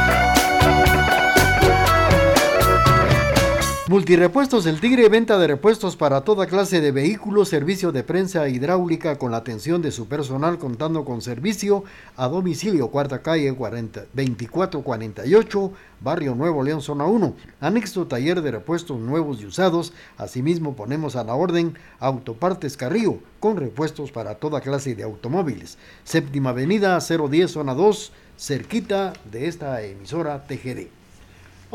Multirepuestos 3.88 4.66
El 4.66 4.80
Tigre, 4.80 5.10
venta 5.10 5.38
de 5.38 5.46
repuestos 5.46 5.96
para 5.96 6.22
toda 6.22 6.48
clase 6.48 6.82
de 6.82 6.92
vehículos, 6.92 7.50
servicio 7.50 7.92
de 7.92 8.02
prensa 8.02 8.50
hidráulica 8.50 9.20
con 9.20 9.30
la 9.30 9.38
atención 9.38 9.84
de 9.84 9.92
su 9.92 10.08
personal 10.08 10.58
contando 10.58 11.06
con 11.06 11.22
servicio 11.22 11.84
a 12.18 12.28
domicilio, 12.28 12.88
cuarta 12.88 13.22
calle 13.22 13.54
40, 13.54 14.06
2448, 14.12 15.72
Barrio 16.02 16.34
Nuevo 16.34 16.64
León, 16.64 16.82
zona 16.82 17.06
1. 17.06 17.36
Anexo 17.60 18.08
taller 18.08 18.42
de 18.42 18.50
repuestos 18.50 19.00
nuevos 19.00 19.40
y 19.40 19.46
usados. 19.46 19.94
Asimismo 20.18 20.76
ponemos 20.76 21.16
a 21.16 21.24
la 21.24 21.36
orden 21.36 21.78
Autopartes 22.00 22.78
Carrillo 22.78 23.20
con 23.40 23.56
repuestos 23.56 24.12
para 24.12 24.34
toda 24.34 24.62
clase 24.62 24.96
de 24.96 25.04
automóviles. 25.04 25.78
Séptima 26.04 26.50
Avenida 26.50 26.98
010, 27.00 27.52
zona 27.52 27.76
2, 27.76 28.12
cerquita 28.36 29.14
de 29.32 29.46
esta 29.46 29.84
emisora 29.84 30.48
TGD. 30.48 31.05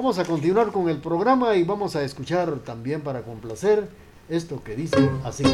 Vamos 0.00 0.18
a 0.18 0.24
continuar 0.24 0.72
con 0.72 0.88
el 0.88 0.96
programa 0.96 1.56
y 1.56 1.62
vamos 1.62 1.94
a 1.94 2.02
escuchar 2.02 2.60
también 2.60 3.02
para 3.02 3.20
complacer 3.20 3.86
esto 4.30 4.64
que 4.64 4.74
dice 4.74 4.96
así. 5.24 5.44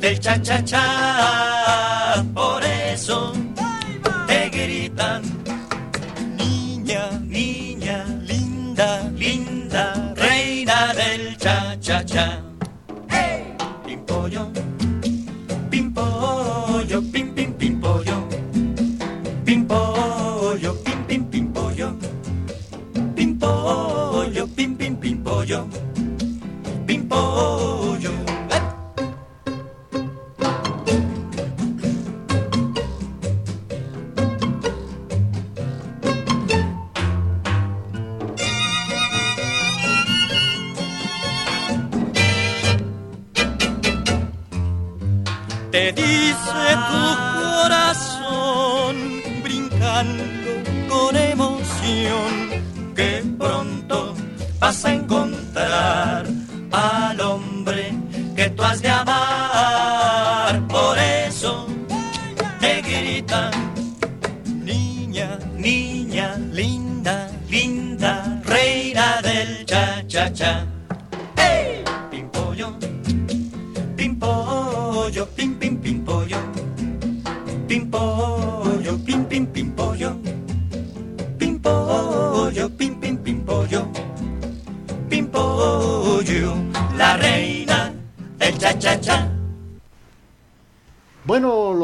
Del 0.00 0.18
cha 0.18 0.40
cha 0.42 0.64
cha. 0.64 2.24
Por 2.34 2.64
eso 2.64 3.32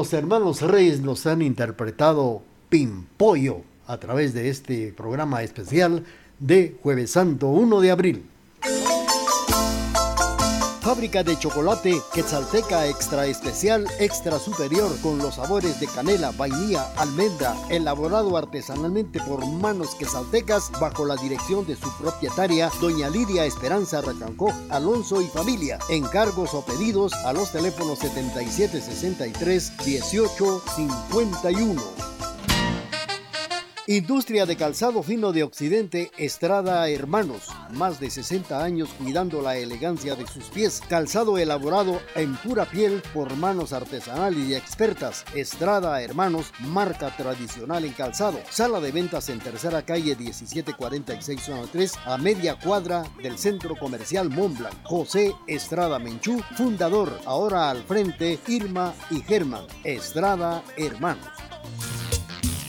los 0.07 0.12
hermanos 0.12 0.62
Reyes 0.62 1.01
nos 1.01 1.27
han 1.27 1.42
interpretado 1.42 2.40
Pimpollo 2.69 3.62
a 3.88 3.99
través 3.99 4.35
de 4.35 4.51
este 4.51 4.92
programa 4.92 5.42
especial 5.42 6.05
de 6.38 6.77
Jueves 6.81 7.11
Santo 7.11 7.49
1 7.49 7.81
de 7.81 7.90
abril. 7.90 8.23
Fábrica 10.97 11.23
de 11.23 11.39
chocolate 11.39 12.01
Quetzalteca 12.15 12.87
Extra 12.87 13.27
Especial 13.27 13.87
Extra 14.01 14.39
Superior 14.39 14.91
con 15.03 15.19
los 15.19 15.35
sabores 15.35 15.79
de 15.79 15.87
canela, 15.89 16.31
vainilla, 16.31 16.91
almendra, 16.97 17.55
elaborado 17.69 18.35
artesanalmente 18.35 19.21
por 19.21 19.45
manos 19.45 19.95
quetzaltecas 19.95 20.71
bajo 20.81 21.05
la 21.05 21.17
dirección 21.17 21.67
de 21.67 21.77
su 21.77 21.95
propietaria, 21.99 22.71
doña 22.81 23.11
Lidia 23.11 23.45
Esperanza 23.45 24.01
Racancó, 24.01 24.51
Alonso 24.71 25.21
y 25.21 25.27
familia. 25.27 25.79
Encargos 25.91 26.55
o 26.55 26.65
pedidos 26.65 27.13
a 27.13 27.35
los 27.35 27.53
teléfonos 27.53 27.99
7763 27.99 29.73
1851. 29.85 32.26
Industria 33.88 34.46
de 34.46 34.57
calzado 34.57 35.01
fino 35.05 35.31
de 35.31 35.44
Occidente, 35.44 36.11
Estrada 36.18 36.88
Hermanos. 36.88 37.46
Más 37.70 38.01
de 38.01 38.11
60 38.11 38.64
años 38.64 38.88
cuidando 38.99 39.40
la 39.40 39.57
elegancia 39.59 40.16
de 40.16 40.27
sus 40.27 40.46
pies. 40.46 40.83
Calzado 40.88 41.38
elaborado 41.38 42.01
en 42.16 42.35
pura 42.35 42.64
piel 42.64 43.01
por 43.14 43.37
manos 43.37 43.72
artesanales 43.72 44.49
y 44.49 44.57
expertas. 44.57 45.25
Estrada 45.37 46.03
Hermanos, 46.03 46.51
marca 46.59 47.16
tradicional 47.16 47.85
en 47.85 47.92
calzado. 47.92 48.40
Sala 48.51 48.81
de 48.81 48.90
ventas 48.90 49.29
en 49.29 49.38
tercera 49.38 49.83
calle 49.83 50.16
1746 50.16 51.40
zona 51.40 51.68
3 51.70 51.92
a 52.07 52.18
media 52.18 52.59
cuadra 52.59 53.05
del 53.22 53.38
centro 53.38 53.77
comercial 53.77 54.31
Montblanc. 54.31 54.75
José 54.83 55.33
Estrada 55.46 56.01
Menchú, 56.01 56.42
fundador. 56.57 57.20
Ahora 57.25 57.70
al 57.70 57.85
frente 57.85 58.40
Irma 58.49 58.94
y 59.11 59.20
Germán. 59.20 59.64
Estrada 59.85 60.64
Hermanos. 60.77 61.36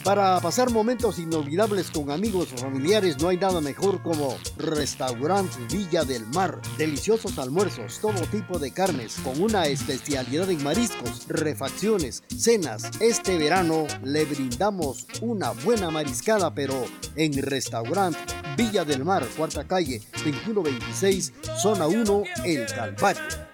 Para 0.07 0.39
pasar 0.39 0.71
momentos 0.71 1.19
inolvidables 1.19 1.91
con 1.91 2.11
amigos 2.11 2.53
o 2.53 2.57
familiares 2.57 3.21
no 3.21 3.27
hay 3.27 3.35
nada 3.35 3.59
mejor 3.59 4.01
como 4.01 4.37
Restaurant 4.55 5.51
Villa 5.69 6.05
del 6.05 6.25
Mar. 6.27 6.61
Deliciosos 6.77 7.37
almuerzos, 7.37 7.99
todo 7.99 8.21
tipo 8.31 8.57
de 8.57 8.71
carnes, 8.71 9.17
con 9.21 9.41
una 9.41 9.65
especialidad 9.65 10.49
en 10.49 10.63
mariscos, 10.63 11.27
refacciones, 11.27 12.23
cenas. 12.33 12.89
Este 13.01 13.37
verano 13.37 13.85
le 14.01 14.23
brindamos 14.23 15.07
una 15.19 15.51
buena 15.51 15.91
mariscada, 15.91 16.55
pero 16.55 16.85
en 17.17 17.43
Restaurant 17.43 18.15
Villa 18.55 18.85
del 18.85 19.03
Mar, 19.03 19.27
cuarta 19.35 19.67
calle, 19.67 20.01
2126, 20.23 21.33
zona 21.61 21.85
1, 21.85 22.23
El 22.45 22.65
Calvario. 22.67 23.46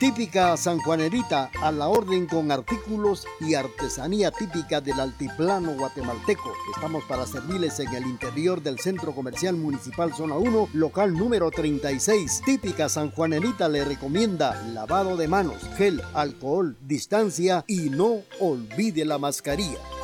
Típica 0.00 0.56
sanjuanerita 0.56 1.50
a 1.60 1.70
la 1.70 1.88
orden 1.88 2.26
con 2.26 2.50
artículos 2.50 3.26
y 3.38 3.52
artesanía 3.52 4.30
típica 4.30 4.80
del 4.80 4.98
altiplano 4.98 5.74
guatemalteco. 5.74 6.54
Estamos 6.74 7.04
para 7.04 7.26
servirles 7.26 7.78
en 7.80 7.92
el 7.92 8.04
interior 8.04 8.62
del 8.62 8.78
Centro 8.78 9.14
Comercial 9.14 9.56
Municipal 9.56 10.14
Zona 10.14 10.36
1, 10.36 10.70
local 10.72 11.12
número 11.12 11.50
36. 11.50 12.40
Típica 12.46 12.88
sanjuanerita 12.88 13.68
le 13.68 13.84
recomienda 13.84 14.58
lavado 14.72 15.18
de 15.18 15.28
manos, 15.28 15.60
gel, 15.76 16.00
alcohol, 16.14 16.78
distancia 16.80 17.62
y 17.66 17.90
no 17.90 18.22
olvide 18.40 19.04
la 19.04 19.18
mascarilla. 19.18 19.99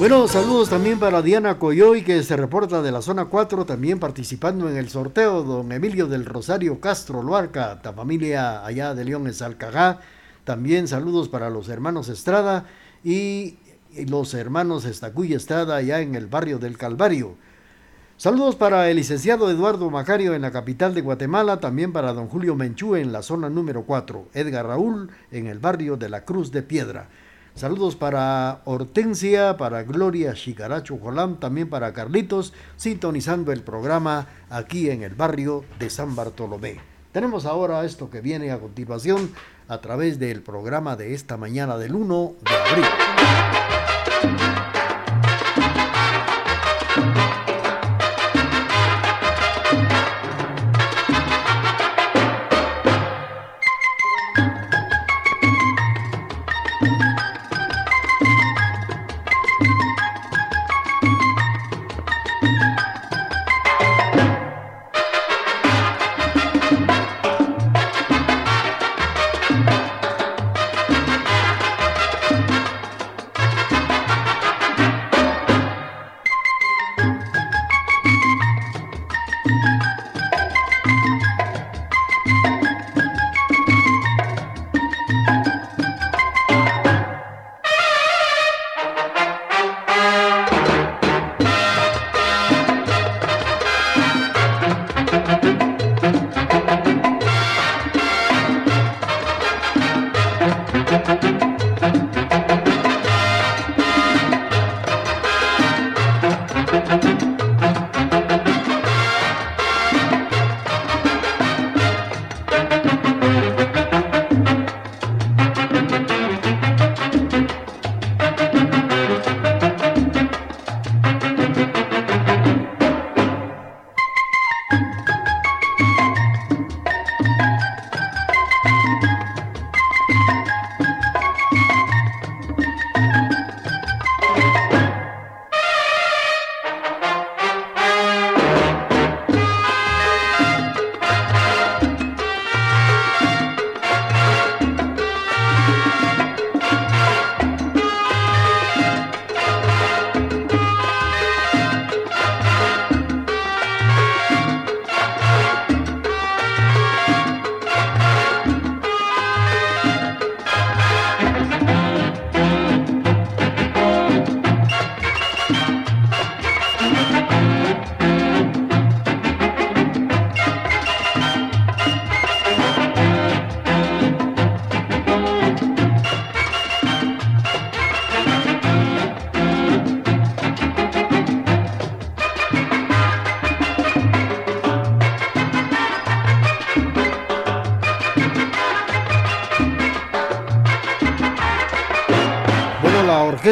Bueno, 0.00 0.26
saludos 0.26 0.70
también 0.70 0.98
para 0.98 1.22
Diana 1.22 1.58
Coyoy 1.58 2.02
que 2.02 2.20
se 2.24 2.36
reporta 2.36 2.82
de 2.82 2.90
la 2.90 3.00
zona 3.00 3.26
4, 3.26 3.64
también 3.64 4.00
participando 4.00 4.68
en 4.68 4.76
el 4.76 4.88
sorteo, 4.88 5.44
don 5.44 5.70
Emilio 5.70 6.08
del 6.08 6.24
Rosario 6.24 6.80
Castro 6.80 7.22
Luarca, 7.22 7.80
la 7.82 7.92
familia 7.92 8.66
allá 8.66 8.92
de 8.92 9.04
León 9.04 9.28
en 9.28 9.34
Salcagá. 9.34 10.00
También 10.42 10.88
saludos 10.88 11.28
para 11.28 11.48
los 11.48 11.68
hermanos 11.68 12.08
Estrada 12.08 12.66
y 13.04 13.56
los 14.08 14.34
hermanos 14.34 14.84
Estacuy 14.84 15.32
Estrada 15.32 15.76
allá 15.76 16.00
en 16.00 16.16
el 16.16 16.26
barrio 16.26 16.58
del 16.58 16.76
Calvario. 16.76 17.36
Saludos 18.16 18.56
para 18.56 18.90
el 18.90 18.96
licenciado 18.96 19.48
Eduardo 19.48 19.90
Macario 19.90 20.34
en 20.34 20.42
la 20.42 20.50
capital 20.50 20.92
de 20.94 21.02
Guatemala, 21.02 21.60
también 21.60 21.92
para 21.92 22.12
don 22.12 22.28
Julio 22.28 22.56
Menchú 22.56 22.96
en 22.96 23.12
la 23.12 23.22
zona 23.22 23.48
número 23.48 23.84
4, 23.84 24.28
Edgar 24.34 24.66
Raúl 24.66 25.10
en 25.30 25.46
el 25.46 25.60
barrio 25.60 25.96
de 25.96 26.08
la 26.08 26.24
Cruz 26.24 26.50
de 26.50 26.62
Piedra. 26.62 27.08
Saludos 27.54 27.94
para 27.94 28.62
Hortensia, 28.64 29.56
para 29.56 29.84
Gloria 29.84 30.34
Chicaracho 30.34 30.98
Jolam, 30.98 31.36
también 31.38 31.70
para 31.70 31.92
Carlitos, 31.92 32.52
sintonizando 32.76 33.52
el 33.52 33.62
programa 33.62 34.26
aquí 34.50 34.90
en 34.90 35.04
el 35.04 35.14
barrio 35.14 35.64
de 35.78 35.88
San 35.88 36.16
Bartolomé. 36.16 36.80
Tenemos 37.12 37.46
ahora 37.46 37.84
esto 37.84 38.10
que 38.10 38.20
viene 38.20 38.50
a 38.50 38.58
continuación 38.58 39.30
a 39.68 39.80
través 39.80 40.18
del 40.18 40.42
programa 40.42 40.96
de 40.96 41.14
esta 41.14 41.36
mañana 41.36 41.78
del 41.78 41.94
1 41.94 42.34
de 42.42 42.56
abril. 42.56 43.53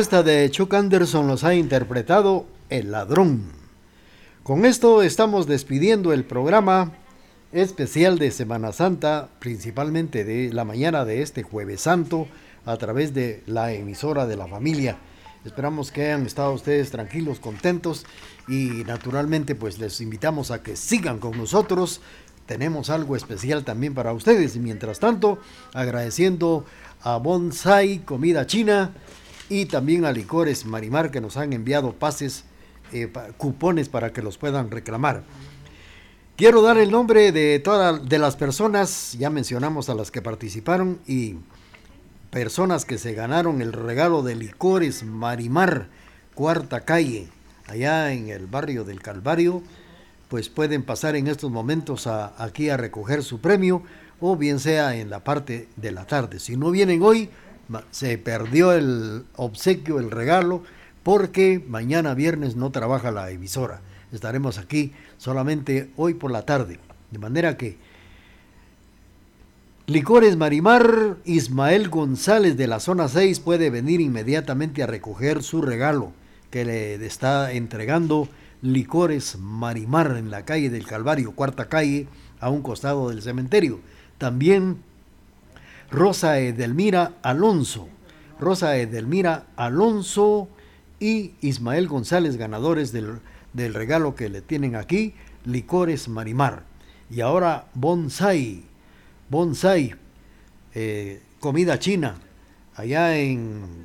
Orquesta 0.02 0.24
de 0.24 0.50
Chuck 0.50 0.74
Anderson 0.74 1.28
los 1.28 1.44
ha 1.44 1.54
interpretado 1.54 2.44
El 2.70 2.90
Ladrón. 2.90 3.44
Con 4.42 4.64
esto 4.64 5.00
estamos 5.00 5.46
despidiendo 5.46 6.12
el 6.12 6.24
programa 6.24 6.90
especial 7.52 8.18
de 8.18 8.32
Semana 8.32 8.72
Santa, 8.72 9.28
principalmente 9.38 10.24
de 10.24 10.52
la 10.52 10.64
mañana 10.64 11.04
de 11.04 11.22
este 11.22 11.44
jueves 11.44 11.82
santo, 11.82 12.26
a 12.66 12.76
través 12.78 13.14
de 13.14 13.44
la 13.46 13.74
emisora 13.74 14.26
de 14.26 14.34
la 14.34 14.48
familia. 14.48 14.96
Esperamos 15.44 15.92
que 15.92 16.06
hayan 16.06 16.26
estado 16.26 16.52
ustedes 16.52 16.90
tranquilos, 16.90 17.38
contentos 17.38 18.04
y 18.48 18.82
naturalmente 18.84 19.54
pues 19.54 19.78
les 19.78 20.00
invitamos 20.00 20.50
a 20.50 20.64
que 20.64 20.74
sigan 20.74 21.20
con 21.20 21.38
nosotros. 21.38 22.00
Tenemos 22.46 22.90
algo 22.90 23.14
especial 23.14 23.62
también 23.62 23.94
para 23.94 24.12
ustedes 24.12 24.56
y 24.56 24.58
mientras 24.58 24.98
tanto 24.98 25.38
agradeciendo 25.72 26.64
a 27.02 27.18
Bonsai 27.18 28.00
Comida 28.00 28.48
China 28.48 28.90
y 29.52 29.66
también 29.66 30.06
a 30.06 30.12
Licores 30.12 30.64
Marimar 30.64 31.10
que 31.10 31.20
nos 31.20 31.36
han 31.36 31.52
enviado 31.52 31.92
pases, 31.92 32.44
eh, 32.90 33.12
cupones 33.36 33.90
para 33.90 34.10
que 34.10 34.22
los 34.22 34.38
puedan 34.38 34.70
reclamar. 34.70 35.24
Quiero 36.36 36.62
dar 36.62 36.78
el 36.78 36.90
nombre 36.90 37.32
de 37.32 37.58
todas 37.58 38.08
de 38.08 38.18
las 38.18 38.36
personas, 38.36 39.14
ya 39.18 39.28
mencionamos 39.28 39.90
a 39.90 39.94
las 39.94 40.10
que 40.10 40.22
participaron 40.22 41.00
y 41.06 41.36
personas 42.30 42.86
que 42.86 42.96
se 42.96 43.12
ganaron 43.12 43.60
el 43.60 43.74
regalo 43.74 44.22
de 44.22 44.36
Licores 44.36 45.02
Marimar, 45.02 45.88
cuarta 46.34 46.80
calle, 46.86 47.28
allá 47.66 48.10
en 48.14 48.30
el 48.30 48.46
barrio 48.46 48.84
del 48.84 49.02
Calvario, 49.02 49.62
pues 50.30 50.48
pueden 50.48 50.82
pasar 50.82 51.14
en 51.14 51.26
estos 51.26 51.50
momentos 51.50 52.06
aquí 52.06 52.70
a 52.70 52.78
recoger 52.78 53.22
su 53.22 53.42
premio 53.42 53.82
o 54.18 54.34
bien 54.34 54.60
sea 54.60 54.96
en 54.96 55.10
la 55.10 55.22
parte 55.22 55.68
de 55.76 55.92
la 55.92 56.06
tarde. 56.06 56.40
Si 56.40 56.56
no 56.56 56.70
vienen 56.70 57.02
hoy, 57.02 57.28
se 57.90 58.18
perdió 58.18 58.72
el 58.72 59.24
obsequio, 59.36 59.98
el 59.98 60.10
regalo, 60.10 60.62
porque 61.02 61.64
mañana 61.66 62.14
viernes 62.14 62.56
no 62.56 62.70
trabaja 62.70 63.10
la 63.10 63.30
emisora. 63.30 63.80
Estaremos 64.12 64.58
aquí 64.58 64.92
solamente 65.18 65.90
hoy 65.96 66.14
por 66.14 66.30
la 66.30 66.42
tarde. 66.42 66.78
De 67.10 67.18
manera 67.18 67.56
que 67.56 67.76
Licores 69.86 70.36
Marimar, 70.36 71.16
Ismael 71.24 71.88
González 71.88 72.56
de 72.56 72.66
la 72.66 72.78
zona 72.78 73.08
6 73.08 73.40
puede 73.40 73.68
venir 73.68 74.00
inmediatamente 74.00 74.82
a 74.82 74.86
recoger 74.86 75.42
su 75.42 75.60
regalo 75.60 76.12
que 76.50 76.64
le 76.64 77.04
está 77.04 77.52
entregando 77.52 78.28
Licores 78.62 79.38
Marimar 79.38 80.16
en 80.16 80.30
la 80.30 80.44
calle 80.44 80.70
del 80.70 80.86
Calvario, 80.86 81.32
cuarta 81.32 81.68
calle, 81.68 82.06
a 82.38 82.48
un 82.48 82.62
costado 82.62 83.08
del 83.08 83.22
cementerio. 83.22 83.80
También 84.18 84.78
Rosa 85.92 86.38
Edelmira 86.38 87.12
Alonso. 87.22 87.86
Rosa 88.40 88.78
Edelmira 88.78 89.44
Alonso 89.56 90.48
y 90.98 91.34
Ismael 91.42 91.86
González, 91.86 92.38
ganadores 92.38 92.92
del, 92.92 93.20
regalo 93.54 94.14
que 94.14 94.30
le 94.30 94.40
tienen 94.40 94.74
aquí, 94.74 95.14
Licores 95.44 96.08
Marimar. 96.08 96.62
Y 97.10 97.20
ahora 97.20 97.66
Bonsai, 97.74 98.62
Bonsai, 99.28 99.94
eh, 100.74 101.20
comida 101.40 101.78
china, 101.78 102.16
allá 102.74 103.18
en, 103.18 103.84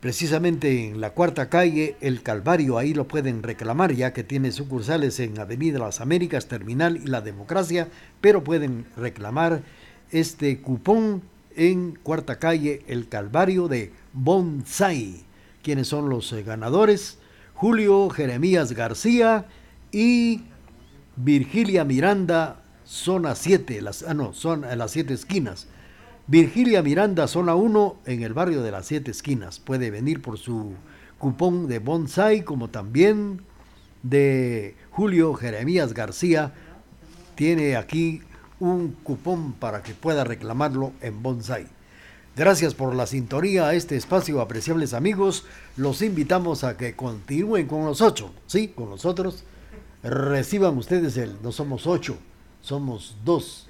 precisamente 0.00 0.88
en 0.88 1.00
la 1.00 1.10
cuarta 1.10 1.48
calle, 1.48 1.96
El 2.00 2.22
Calvario, 2.22 2.78
ahí 2.78 2.94
lo 2.94 3.06
pueden 3.06 3.44
reclamar, 3.44 3.92
ya 3.92 4.12
que 4.12 4.24
tiene 4.24 4.50
sucursales 4.50 5.20
en 5.20 5.38
Avenida 5.38 5.78
Las 5.78 6.00
Américas, 6.00 6.48
Terminal 6.48 6.96
y 6.96 7.06
La 7.06 7.20
Democracia, 7.20 7.86
pero 8.20 8.42
pueden 8.42 8.86
reclamar 8.96 9.62
este 10.12 10.60
cupón 10.60 11.22
en 11.56 11.98
Cuarta 12.02 12.38
Calle 12.38 12.82
El 12.86 13.08
Calvario 13.08 13.68
de 13.68 13.92
Bonsai. 14.12 15.24
¿Quiénes 15.62 15.88
son 15.88 16.08
los 16.08 16.32
eh, 16.32 16.42
ganadores? 16.42 17.18
Julio 17.54 18.08
Jeremías 18.08 18.72
García 18.72 19.46
y 19.92 20.42
Virgilia 21.16 21.84
Miranda, 21.84 22.62
zona 22.84 23.34
7, 23.34 23.82
las, 23.82 24.02
ah, 24.02 24.14
no, 24.14 24.32
son 24.32 24.64
en 24.64 24.78
las 24.78 24.92
7 24.92 25.12
esquinas. 25.12 25.66
Virgilia 26.26 26.82
Miranda, 26.82 27.26
zona 27.26 27.54
1, 27.54 27.96
en 28.06 28.22
el 28.22 28.32
barrio 28.32 28.62
de 28.62 28.70
las 28.70 28.86
7 28.86 29.10
esquinas. 29.10 29.58
Puede 29.58 29.90
venir 29.90 30.22
por 30.22 30.38
su 30.38 30.72
cupón 31.18 31.68
de 31.68 31.80
bonsai, 31.80 32.44
como 32.44 32.70
también 32.70 33.42
de 34.02 34.76
Julio 34.90 35.34
Jeremías 35.34 35.92
García. 35.92 36.54
Tiene 37.34 37.76
aquí 37.76 38.22
un 38.60 38.92
cupón 39.02 39.54
para 39.54 39.82
que 39.82 39.94
pueda 39.94 40.22
reclamarlo 40.22 40.92
en 41.00 41.22
bonsai. 41.22 41.66
Gracias 42.36 42.74
por 42.74 42.94
la 42.94 43.06
sintonía 43.06 43.66
a 43.66 43.74
este 43.74 43.96
espacio, 43.96 44.40
apreciables 44.40 44.94
amigos. 44.94 45.44
Los 45.76 46.00
invitamos 46.00 46.62
a 46.62 46.76
que 46.76 46.94
continúen 46.94 47.66
con 47.66 47.84
nosotros, 47.84 48.30
sí, 48.46 48.68
con 48.68 48.90
nosotros. 48.90 49.42
Reciban 50.02 50.78
ustedes 50.78 51.16
el, 51.16 51.36
no 51.42 51.52
somos 51.52 51.86
ocho, 51.86 52.18
somos 52.62 53.16
dos, 53.24 53.68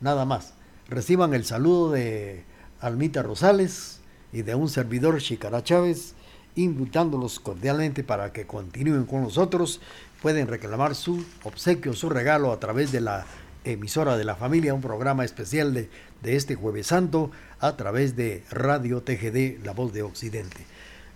nada 0.00 0.24
más. 0.24 0.52
Reciban 0.88 1.32
el 1.32 1.44
saludo 1.44 1.92
de 1.92 2.44
Almita 2.80 3.22
Rosales 3.22 4.00
y 4.32 4.42
de 4.42 4.54
un 4.54 4.68
servidor 4.68 5.20
Chicara 5.20 5.64
Chávez, 5.64 6.14
invitándolos 6.56 7.40
cordialmente 7.40 8.04
para 8.04 8.32
que 8.32 8.46
continúen 8.46 9.06
con 9.06 9.22
nosotros. 9.22 9.80
Pueden 10.20 10.46
reclamar 10.46 10.94
su 10.94 11.24
obsequio, 11.42 11.94
su 11.94 12.10
regalo 12.10 12.52
a 12.52 12.60
través 12.60 12.92
de 12.92 13.00
la 13.00 13.26
emisora 13.64 14.16
de 14.16 14.24
la 14.24 14.36
familia, 14.36 14.74
un 14.74 14.80
programa 14.80 15.24
especial 15.24 15.74
de, 15.74 15.88
de 16.22 16.36
este 16.36 16.54
jueves 16.54 16.88
santo 16.88 17.30
a 17.60 17.76
través 17.76 18.16
de 18.16 18.44
Radio 18.50 19.02
TGD, 19.02 19.64
La 19.64 19.72
Voz 19.72 19.92
de 19.92 20.02
Occidente. 20.02 20.64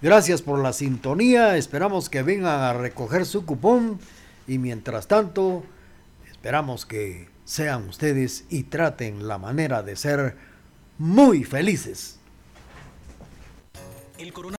Gracias 0.00 0.42
por 0.42 0.60
la 0.60 0.72
sintonía, 0.72 1.56
esperamos 1.56 2.08
que 2.08 2.22
vengan 2.22 2.60
a 2.60 2.72
recoger 2.72 3.26
su 3.26 3.44
cupón 3.44 3.98
y 4.46 4.58
mientras 4.58 5.08
tanto 5.08 5.64
esperamos 6.30 6.86
que 6.86 7.28
sean 7.44 7.88
ustedes 7.88 8.44
y 8.48 8.64
traten 8.64 9.26
la 9.26 9.38
manera 9.38 9.82
de 9.82 9.96
ser 9.96 10.36
muy 10.98 11.44
felices. 11.44 12.18